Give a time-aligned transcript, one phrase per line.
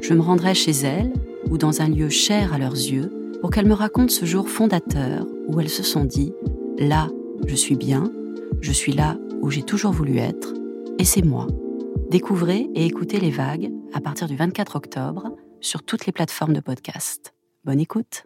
[0.00, 1.12] Je me rendrai chez elles
[1.50, 5.26] ou dans un lieu cher à leurs yeux pour qu'elles me racontent ce jour fondateur
[5.48, 6.32] où elles se sont dit⁇
[6.88, 7.08] Là,
[7.46, 8.10] je suis bien,
[8.60, 10.54] je suis là où j'ai toujours voulu être,
[10.98, 11.46] et c'est moi.
[12.10, 16.60] Découvrez et écoutez les vagues à partir du 24 octobre sur toutes les plateformes de
[16.60, 17.34] podcast.
[17.64, 18.24] Bonne écoute.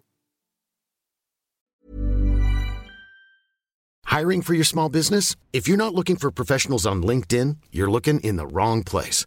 [4.10, 5.34] Hiring for your small business?
[5.52, 9.26] If you're not looking for professionals on LinkedIn, you're looking in the wrong place.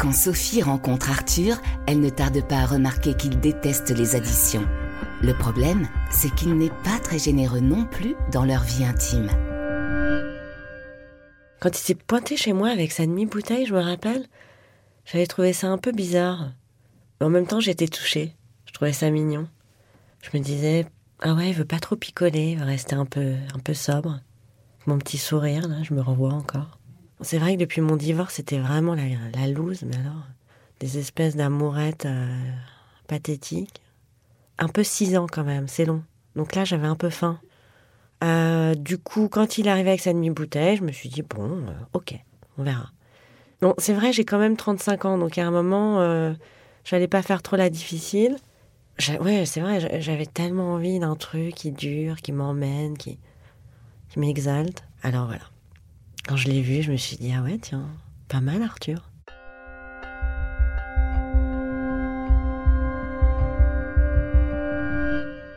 [0.00, 4.66] Quand Sophie rencontre Arthur, elle ne tarde pas à remarquer qu'il déteste les additions.
[5.20, 9.28] Le problème, c'est qu'il n'est pas très généreux non plus dans leur vie intime.
[11.60, 14.24] Quand il s'est pointé chez moi avec sa demi-bouteille, je me rappelle,
[15.04, 16.50] j'avais trouvé ça un peu bizarre.
[17.20, 18.34] Mais en même temps, j'étais touchée.
[18.64, 19.48] Je trouvais ça mignon.
[20.22, 20.86] Je me disais,
[21.20, 24.18] ah ouais, il veut pas trop picoler, il va rester un peu, un peu sobre.
[24.86, 26.79] Mon petit sourire, là, je me revois encore.
[27.22, 29.04] C'est vrai que depuis mon divorce, c'était vraiment la,
[29.34, 30.26] la loose, mais alors,
[30.80, 32.50] des espèces d'amourettes euh,
[33.08, 33.82] pathétiques.
[34.58, 36.02] Un peu six ans quand même, c'est long.
[36.36, 37.38] Donc là, j'avais un peu faim.
[38.22, 41.72] Euh, du coup, quand il arrivait avec sa demi-bouteille, je me suis dit, bon, euh,
[41.94, 42.14] ok,
[42.58, 42.90] on verra.
[43.60, 46.32] Bon, c'est vrai, j'ai quand même 35 ans, donc à un moment, euh,
[46.84, 48.36] j'allais pas faire trop la difficile.
[49.20, 53.18] Ouais, c'est vrai, j'avais tellement envie d'un truc qui dure, qui m'emmène, qui,
[54.10, 54.84] qui m'exalte.
[55.02, 55.42] Alors voilà.
[56.26, 57.88] Quand je l'ai vu, je me suis dit, ah ouais, tiens,
[58.28, 59.10] pas mal Arthur.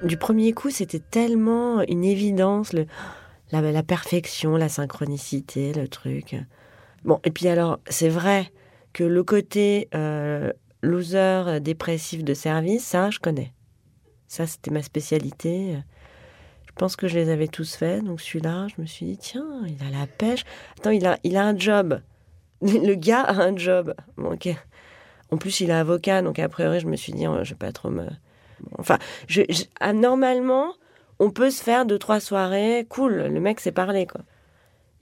[0.03, 2.73] Du premier coup, c'était tellement une évidence,
[3.51, 6.35] la perfection, la synchronicité, le truc.
[7.05, 8.51] Bon, et puis alors, c'est vrai
[8.91, 10.51] que le côté euh,
[10.81, 13.53] loser dépressif de service, ça, je connais.
[14.27, 15.77] Ça, c'était ma spécialité.
[16.73, 18.03] Je pense que je les avais tous faits.
[18.03, 20.43] Donc celui-là, je me suis dit, tiens, il a la pêche.
[20.77, 22.01] Attends, il a, il a un job.
[22.61, 23.93] Le gars a un job.
[24.17, 24.37] Bon.
[25.31, 27.57] En plus, il est avocat, donc a priori, je me suis dit, oh, je vais
[27.57, 28.07] pas trop me...
[28.77, 28.97] Enfin,
[29.79, 30.73] ah, normalement,
[31.19, 32.85] on peut se faire deux, trois soirées.
[32.89, 34.21] Cool, le mec s'est parlé, quoi.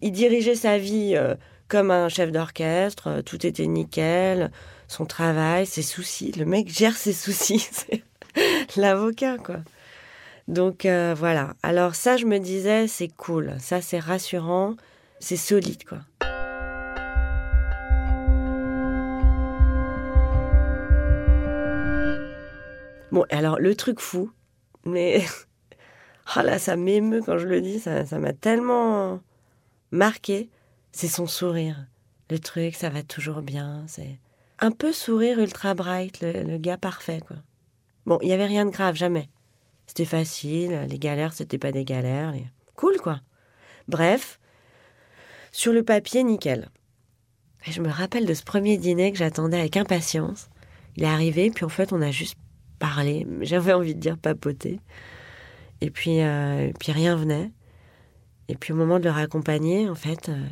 [0.02, 1.36] Il dirigeait sa vie euh,
[1.68, 4.52] comme un chef d'orchestre, euh, tout était nickel,
[4.88, 6.32] son travail, ses soucis.
[6.38, 7.68] Le mec gère ses soucis,
[8.78, 9.58] l'avocat, quoi.
[10.52, 11.54] Donc euh, voilà.
[11.64, 14.76] Alors ça, je me disais, c'est cool, ça c'est rassurant,
[15.22, 16.00] c'est solide, quoi.
[23.14, 24.30] Bon, alors le truc fou,
[24.86, 25.24] mais
[26.36, 29.22] ah là, ça m'émeut quand je le dis, ça, ça m'a tellement
[29.92, 30.50] marqué,
[30.92, 31.88] c'est son sourire.
[32.30, 34.20] Le truc, ça va toujours bien, c'est
[34.60, 37.38] un peu sourire ultra bright, le, le gars parfait, quoi.
[38.06, 39.30] Bon, il y avait rien de grave, jamais.
[39.92, 42.32] C'était facile, les galères, c'était pas des galères.
[42.32, 42.48] les-
[42.78, 43.20] Cool, quoi.
[43.90, 44.40] Bref,
[45.52, 46.70] sur le papier, nickel.
[47.68, 50.50] Et je me rappelle de ce premier dîner que j'attendais avec impatience.
[50.96, 52.38] Il est arrivé, puis en fait, on a juste
[52.80, 53.28] parlé.
[53.42, 54.80] J'avais envie de dire papoter.
[55.82, 57.52] Et puis, euh, puis rien venait.
[58.48, 60.48] Et puis au moment de le raccompagner, en fait, euh,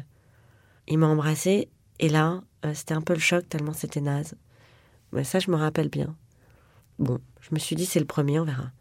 [0.89, 1.69] il m'a embrassé.
[1.99, 4.35] Et là, euh, c'était un peu le choc tellement c'était naze.
[5.13, 6.13] Mais ça, je me rappelle bien.
[6.97, 8.71] Bon, je me suis dit, c'est le premier, on verra.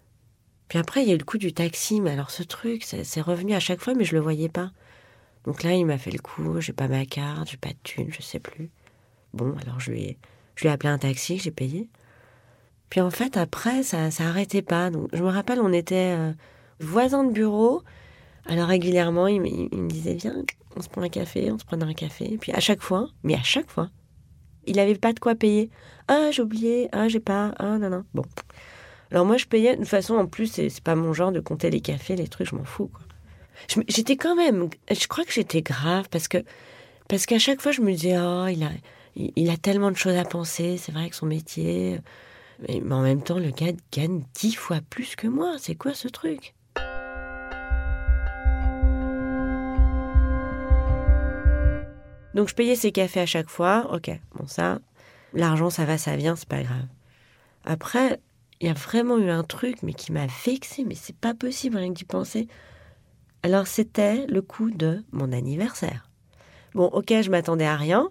[0.69, 2.01] Puis après, il y a eu le coup du taxi.
[2.01, 4.71] Mais alors, ce truc, c'est revenu à chaque fois, mais je le voyais pas.
[5.45, 6.61] Donc là, il m'a fait le coup.
[6.61, 8.71] J'ai pas ma carte, j'ai pas de thune, je sais plus.
[9.35, 10.19] Bon, alors je lui ai,
[10.57, 11.89] je lui ai appelé un taxi, j'ai payé.
[12.91, 14.91] Puis en fait, après, ça, ça arrêtait pas.
[14.91, 16.33] Donc, je me rappelle, on était euh,
[16.81, 17.83] voisins de bureau.
[18.47, 20.43] Alors régulièrement, il, me- disait viens,
[20.77, 22.39] on se prend un café, on se prend un café.
[22.41, 23.91] Puis à chaque fois, mais à chaque fois,
[24.67, 25.71] il avait pas de quoi payer.
[26.09, 26.89] Ah, j'ai oublié.
[26.93, 27.55] Ah, j'ai pas.
[27.59, 28.05] Ah, non, non.
[28.15, 28.25] Bon.
[29.11, 29.77] Alors moi, je payais.
[29.77, 32.55] De façon, en plus, c'est pas mon genre de compter les cafés, les trucs, je
[32.57, 32.91] m'en fous.
[33.89, 34.69] J'étais quand même.
[34.91, 36.39] Je crois que j'étais grave parce que
[37.09, 38.71] parce qu'à chaque fois, je me disais oh, il a
[39.17, 40.77] il a tellement de choses à penser.
[40.77, 42.01] C'est vrai que son métier.
[42.69, 45.57] Mais, mais en même temps, le gars gagne dix fois plus que moi.
[45.59, 46.55] C'est quoi ce truc?
[52.35, 53.89] Donc je payais ses cafés à chaque fois.
[53.93, 54.79] Ok, bon ça,
[55.33, 56.87] l'argent ça va, ça vient, c'est pas grave.
[57.65, 58.21] Après,
[58.61, 61.77] il y a vraiment eu un truc, mais qui m'a vexé, mais c'est pas possible
[61.77, 62.49] rien que d'y penser.
[63.43, 66.11] Alors c'était le coup de mon anniversaire.
[66.75, 68.09] Bon, ok, je m'attendais à rien,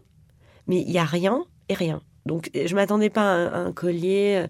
[0.68, 2.02] mais il y a rien et rien.
[2.26, 4.48] Donc je m'attendais pas à un, à un collier euh,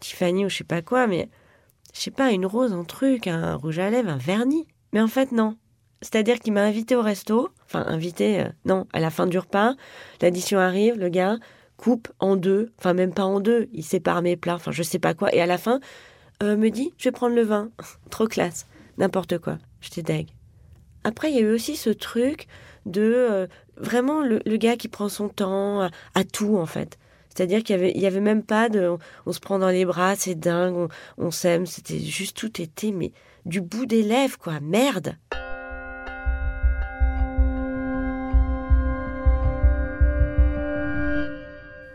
[0.00, 1.28] Tiffany ou je sais pas quoi, mais
[1.92, 4.66] je sais pas, une rose, un truc, un rouge à lèvres, un vernis.
[4.92, 5.56] Mais en fait non.
[6.02, 9.74] C'est-à-dire qu'il m'a invité au resto, enfin invité, euh, non, à la fin du repas,
[10.20, 11.38] l'addition arrive, le gars
[11.82, 15.00] coupe en deux, enfin même pas en deux, il sépare mes plats, enfin je sais
[15.00, 15.80] pas quoi, et à la fin
[16.40, 17.70] euh, me dit je vais prendre le vin,
[18.10, 18.66] trop classe,
[18.98, 20.28] n'importe quoi, j'étais deg.
[21.02, 22.46] Après il y a eu aussi ce truc
[22.86, 23.46] de euh,
[23.76, 26.98] vraiment le, gars qui prend son temps à, tout en fait.
[27.30, 28.96] C'est-à-dire qu'il y avait, même pas de,
[29.26, 30.88] on, se prend dans les bras, c'est dingue, on,
[31.18, 33.10] on s'aime, c'était juste tout était mais
[33.44, 35.16] du bout des lèvres quoi, merde.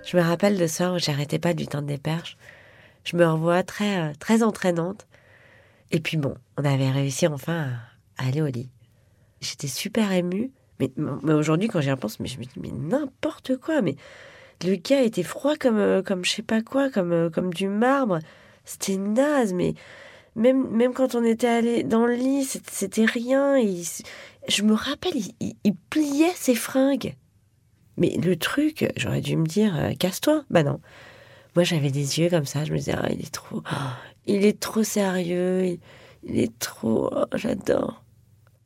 [0.07, 2.37] Je me rappelle de ça où j'arrêtais pas lui tendre des perches.
[3.03, 5.05] Je me revois très, euh, très entraînante.
[5.91, 7.71] Et puis bon, on avait réussi enfin
[8.17, 8.69] à, aller au lit.
[9.41, 10.51] J'étais super émue.
[10.79, 10.89] Mais,
[11.33, 13.81] aujourd'hui, quand j'y repense, mais je me dis, mais n'importe quoi.
[13.81, 13.97] Mais
[14.63, 17.67] le gars était froid comme, euh, comme je sais pas quoi, comme, euh, comme du
[17.67, 18.19] marbre.
[18.63, 19.73] C'était naze, mais
[20.37, 23.57] même, même quand on était allé dans le lit, c'était- rien.
[23.57, 23.83] Il-
[24.47, 27.13] je me rappelle, il pliait ses fringues.
[27.97, 30.43] Mais le truc, j'aurais dû me dire, euh, casse-toi.
[30.49, 30.79] Bah non.
[31.55, 32.63] Moi, j'avais des yeux comme ça.
[32.63, 33.63] Je me disais, ah, il est trop,
[34.27, 35.79] il est trop sérieux.
[36.23, 38.03] Il, est trop, oh, j'adore.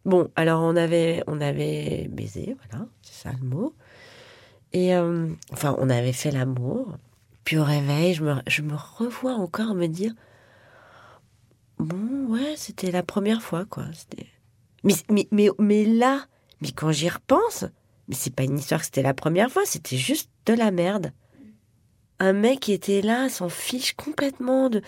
[0.03, 3.75] Bon, alors on avait, on avait baisé, voilà, c'est ça le mot.
[4.73, 6.97] Et euh, enfin, on avait fait l'amour.
[7.43, 10.13] Puis au réveil, je me, je me revois encore me dire,
[11.77, 13.85] bon, ouais, c'était la première fois, quoi.
[14.83, 16.25] Mais, mais, mais, mais là,
[16.61, 17.65] mais quand j'y repense,
[18.07, 21.11] mais c'est pas une histoire que c'était la première fois, c'était juste de la merde.
[22.19, 24.81] Un mec qui était là, s'en fiche complètement de,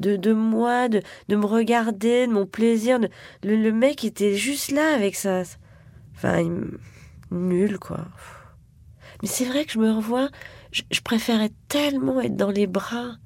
[0.00, 2.98] de, de moi, de, de me regarder, de mon plaisir.
[2.98, 3.08] de-
[3.42, 5.42] le, mec était juste là avec ça.
[6.14, 6.78] Enfin, il
[7.30, 8.06] nul, quoi.
[9.22, 10.28] Mais c'est vrai que je me revois,
[10.72, 13.16] je, je préférais tellement être dans les bras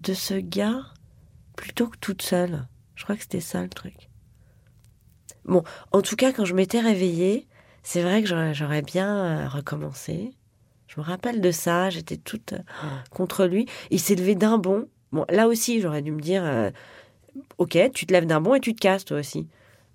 [0.00, 0.84] de ce gars
[1.56, 2.66] plutôt que toute seule.
[2.94, 4.10] Je crois que c'était ça le truc.
[5.44, 5.62] Bon,
[5.92, 7.46] en tout cas, quand je m'étais réveillée,
[7.86, 10.32] c'est vrai que j'aurais, bien euh, recommencé.
[10.88, 12.58] Je me rappelle de ça, j'étais toute euh,
[13.10, 13.66] contre lui.
[13.92, 14.88] Il s'est levé d'un bond.
[15.12, 16.72] Bon, là aussi, j'aurais dû me dire, euh,
[17.58, 19.46] ok, tu te lèves d'un bond et tu te casses toi aussi.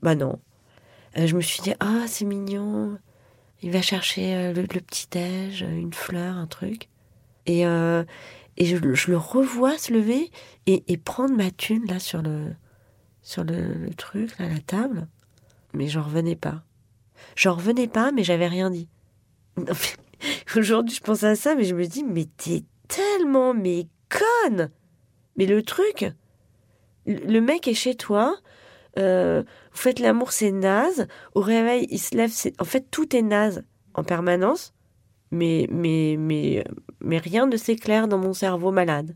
[0.01, 0.39] Bah non.
[1.17, 2.97] Je me suis dit, ah, c'est mignon.
[3.61, 6.87] Il va chercher le, petit-déj, une fleur, un truc.
[7.45, 10.31] Et, et je, je le revois se lever
[10.65, 12.53] et, et prendre ma thune là sur le,
[13.21, 15.09] sur le, le truc, là, la table.
[15.73, 16.63] Mais j'en revenais pas.
[17.35, 18.87] J'en revenais pas, mais j'avais rien dit.
[20.55, 24.69] Aujourd'hui, je pense à ça, mais je me dis, mais t'es tellement, mais conne
[25.37, 26.05] Mais le truc,
[27.05, 28.37] le le mec est chez toi,
[28.99, 31.07] euh, vous faites l'amour, c'est naze.
[31.33, 32.59] Au réveil, il se lève, c'est...
[32.61, 33.63] En fait, tout est naze
[33.93, 34.73] en permanence,
[35.31, 36.63] mais, mais, mais,
[36.99, 39.15] mais rien ne s'éclaire dans mon cerveau malade.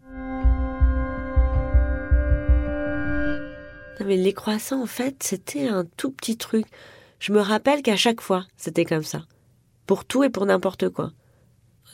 [4.00, 6.66] Non, mais les croissants, en fait, c'était un tout petit truc.
[7.20, 9.26] Je me rappelle qu'à chaque fois, c'était comme ça.
[9.86, 11.12] Pour tout et pour n'importe quoi.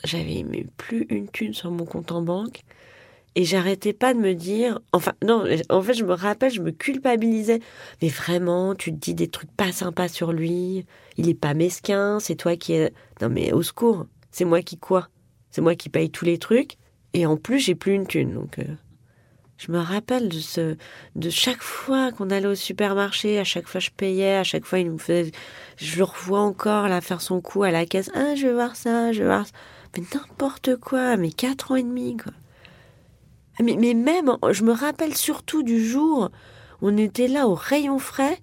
[0.04, 0.44] J'avais
[0.76, 2.62] plus une thune sur mon compte en banque.
[3.34, 6.70] Et j'arrêtais pas de me dire, enfin, non, en fait, je me rappelle, je me
[6.70, 7.60] culpabilisais.
[8.02, 10.84] Mais vraiment, tu te dis des trucs pas sympas sur lui.
[11.16, 12.92] Il est pas mesquin, c'est toi qui es.
[13.22, 15.08] Non, mais au secours, c'est moi qui quoi?
[15.50, 16.76] C'est moi qui paye tous les trucs.
[17.14, 18.34] Et en plus, j'ai plus une thune.
[18.34, 18.64] Donc, euh,
[19.64, 20.76] je me rappelle de ce,
[21.14, 24.80] de chaque fois qu'on allait au supermarché, à chaque fois je payais, à chaque fois
[24.80, 25.30] il nous faisait,
[25.76, 28.10] je le revois encore là faire son coup à la caisse.
[28.12, 29.52] Ah, je vais voir ça, je vais voir ça.
[29.96, 32.32] Mais n'importe quoi, mais quatre ans et demi, quoi.
[33.60, 36.30] Ah, Mais, mais même, je me rappelle surtout du jour
[36.80, 38.38] où on était là au rayon frais,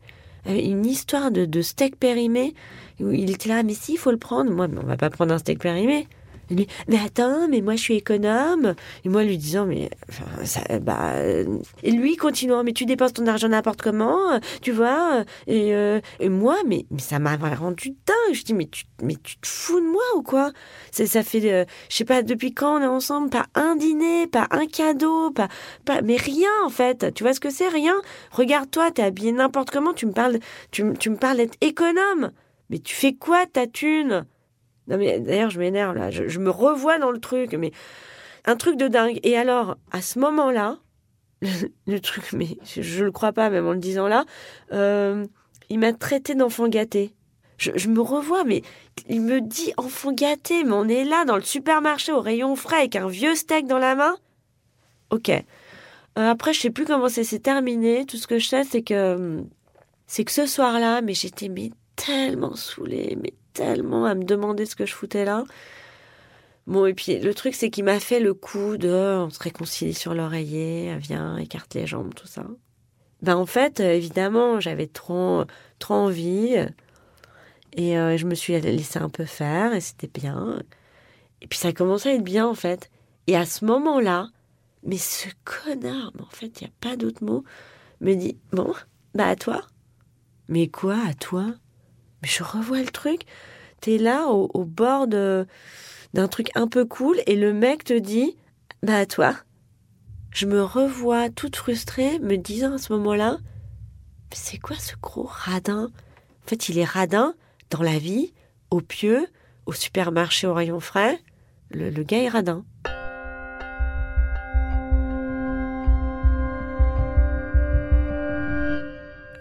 [0.45, 2.53] avec une histoire de, de steak périmé,
[3.01, 4.51] où il était là, mais si, il faut le prendre.
[4.51, 6.07] Moi, on va pas prendre un steak périmé.
[6.51, 8.75] Et lui, mais attends, mais moi je suis économe.
[9.05, 13.13] Et moi lui disant, mais enfin, ça, bah, euh, et lui continuant, mais tu dépenses
[13.13, 15.23] ton argent n'importe comment, tu vois.
[15.47, 18.33] Et, euh, et moi, mais, mais ça m'a rendu dingue.
[18.33, 20.51] Je dis, mais tu, mais tu te fous de moi ou quoi?
[20.91, 24.27] C'est ça fait, euh, je sais pas depuis quand on est ensemble, pas un dîner,
[24.27, 25.49] pas un cadeau, pas,
[25.85, 27.13] pas, mais rien en fait.
[27.13, 27.67] Tu vois ce que c'est?
[27.67, 27.95] Rien
[28.31, 30.39] Regarde-toi, t'es habillé n'importe comment, tu me parles,
[30.71, 32.31] tu, tu me parles d'être économe.
[32.69, 34.25] Mais tu fais quoi ta thune?
[34.89, 37.71] Non mais d'ailleurs je m'énerve là, je, me revois dans le truc, mais
[38.45, 39.19] un truc de dingue.
[39.23, 40.77] Et alors à ce moment-là,
[41.87, 44.25] le, truc, mais je, je le crois pas même en le disant là,
[44.73, 45.25] euh,
[45.69, 47.13] il m'a traité d'enfant gâté.
[47.57, 48.63] Je, je me revois, mais
[49.09, 52.77] il me dit enfant gâté, mais on est là dans le supermarché au rayon frais
[52.77, 54.15] avec un vieux steak dans la main.
[55.11, 55.29] Ok.
[55.29, 55.43] Euh,
[56.15, 58.05] après je sais plus comment ça s'est terminé.
[58.05, 59.43] Tout ce que je sais c'est que
[60.07, 64.75] c'est que ce soir-là, mais j'étais mais tellement saoulée, mais tellement à me demander ce
[64.75, 65.43] que je foutais là.
[66.65, 69.93] Bon, et puis le truc, c'est qu'il m'a fait le coup de on se réconcilie
[69.93, 72.45] sur l'oreiller, viens, écarte les jambes, tout ça.
[73.21, 75.43] Ben en fait, euh, évidemment, j'avais trop,
[75.77, 76.55] trop envie.
[77.73, 80.61] Et euh, je me suis laissé un peu faire, et c'était bien.
[81.41, 82.89] Et puis ça a commencé à être bien, en fait.
[83.27, 84.29] Et à ce moment-là,
[84.83, 87.43] mais ce connard, en fait, il n'y a pas d'autre mot,
[87.99, 88.73] me dit Bon,
[89.13, 89.61] bah à toi.
[90.47, 91.53] Mais quoi, à toi?
[92.21, 93.21] Mais je revois le truc.
[93.81, 98.35] T'es là au, bord d'un truc un peu cool et le mec te dit
[98.83, 99.35] bah toi.
[100.31, 103.37] Je me revois toute frustrée me disant à ce moment-là
[104.31, 105.89] c'est quoi ce gros radin?
[106.45, 107.33] En fait, il est radin
[107.69, 108.33] dans la vie,
[108.69, 109.27] au pieu,
[109.65, 111.19] au supermarché au rayon frais.
[111.71, 112.63] Le, le gars est radin.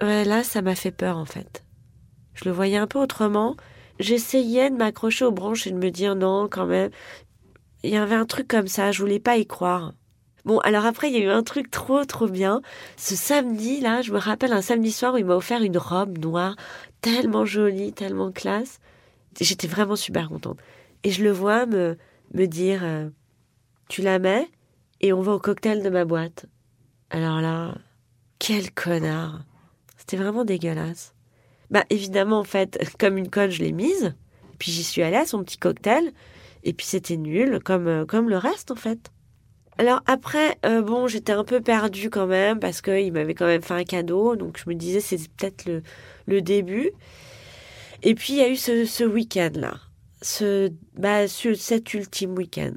[0.01, 1.65] Ouais, là, ça m'a fait peur en fait.
[2.39, 3.57] Je le voyais un peu autrement.
[3.99, 6.91] J'essayais de m'accrocher aux branches et de me dire non, quand même.
[7.83, 9.93] Il y avait un truc comme ça, je voulais pas y croire.
[10.45, 12.63] Bon, alors après, il y a eu un truc trop, trop bien.
[12.97, 16.17] Ce samedi, là, je me rappelle un samedi soir où il m'a offert une robe
[16.19, 16.55] noire,
[17.01, 18.79] tellement jolie, tellement classe.
[19.41, 20.59] J'étais vraiment super contente.
[21.03, 21.99] Et je le vois me,
[22.35, 23.09] me dire, euh,
[23.89, 24.49] tu la mets
[25.01, 26.47] et on va au cocktail de ma boîte.
[27.11, 27.75] Alors là,
[28.39, 29.45] quel connard.
[29.97, 31.15] C'était vraiment dégueulasse.
[31.71, 34.15] Bah évidemment, en fait, comme une conne, je l'ai mise.
[34.59, 36.13] Puis j'y suis allée à son petit cocktail.
[36.65, 39.11] Et puis c'était nul, comme, euh, comme le reste, en fait.
[39.79, 43.63] Alors après, euh, bon, j'étais un peu perdue quand même, parce qu'il m'avait quand même
[43.63, 44.35] fait un cadeau.
[44.35, 45.83] Donc je me disais, c'est peut-être le,
[46.27, 46.91] le début.
[48.03, 49.75] Et puis il y a eu ce, ce week-end-là.
[50.21, 52.73] Ce, bah, ce, cet ultime week-end.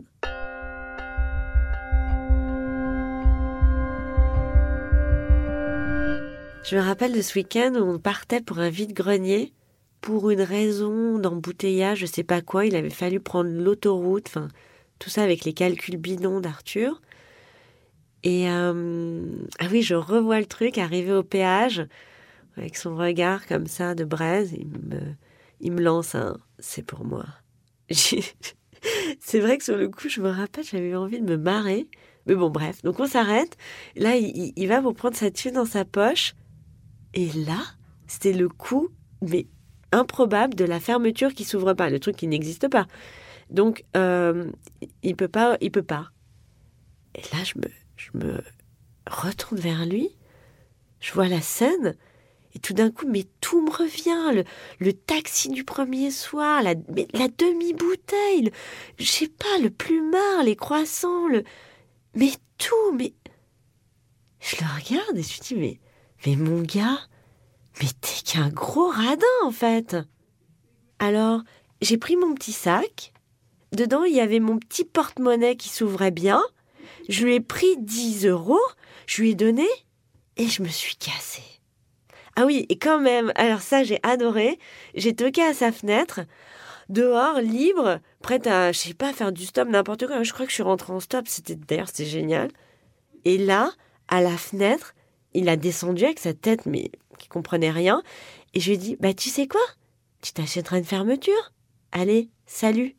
[6.63, 9.53] Je me rappelle de ce week-end où on partait pour un vide-grenier
[9.99, 12.65] pour une raison d'embouteillage, je sais pas quoi.
[12.65, 14.47] Il avait fallu prendre l'autoroute, enfin,
[14.99, 17.01] tout ça avec les calculs bidons d'Arthur.
[18.23, 19.23] Et euh,
[19.59, 21.85] ah oui, je revois le truc arriver au péage
[22.57, 24.53] avec son regard comme ça de braise.
[25.59, 27.25] Il me, lance un c'est pour moi.
[27.91, 31.87] c'est vrai que sur le coup, je me rappelle, j'avais envie de me marrer.
[32.27, 32.81] Mais bon, bref.
[32.83, 33.57] Donc on s'arrête.
[33.95, 36.33] Là, il, il va pour prendre sa thune dans sa poche.
[37.13, 37.59] Et là,
[38.07, 38.89] c'était le coup,
[39.21, 39.47] mais
[39.91, 42.87] improbable, de la fermeture qui s'ouvre pas, le truc qui n'existe pas.
[43.49, 44.49] Donc, euh,
[45.03, 46.11] il peut pas, il peut pas.
[47.15, 48.41] Et là, je me, je me
[49.09, 50.09] retourne vers lui.
[51.01, 51.97] Je vois la scène.
[52.53, 54.33] Et tout d'un coup, mais tout me revient.
[54.33, 54.43] Le,
[54.79, 56.75] le taxi du premier soir, la,
[57.13, 58.51] la demi-bouteille, le-
[58.97, 61.43] je sais pas, le plumard, les croissants, le,
[62.15, 63.13] mais tout, mais.
[64.39, 65.79] Je le regarde et je me dis, mais,
[66.25, 66.99] mais mon gars,
[67.81, 69.97] mais t'es qu'un gros radin en fait.
[70.99, 71.41] Alors,
[71.81, 73.13] j'ai pris mon petit sac.
[73.71, 76.43] Dedans, il y avait mon petit porte-monnaie qui s'ouvrait bien.
[77.09, 78.59] Je lui ai pris 10 euros,
[79.07, 79.67] je lui ai donné
[80.37, 81.41] et je me suis cassée.
[82.35, 84.59] Ah oui, et quand même, alors ça, j'ai adoré.
[84.95, 86.21] J'ai toqué à sa fenêtre,
[86.89, 90.23] dehors, libre, prête à, je sais pas, faire du stop, n'importe quoi.
[90.23, 91.27] Je crois que je suis rentrée en stop.
[91.27, 92.49] C'était, d'ailleurs, c'était génial.
[93.25, 93.71] Et là,
[94.07, 94.93] à la fenêtre,
[95.33, 98.01] il a descendu avec sa tête, mais qui comprenait rien.
[98.53, 99.61] Et je lui ai dit, bah, tu sais quoi?
[100.21, 101.51] Tu t'achèteras une fermeture?
[101.91, 102.95] Allez, salut!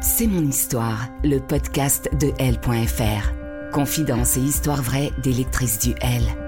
[0.00, 3.32] C'est mon histoire, le podcast de L.fr.
[3.72, 6.47] Confidence et histoire vraie des du L.